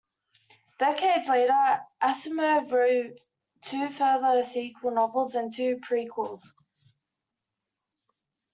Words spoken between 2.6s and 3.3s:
wrote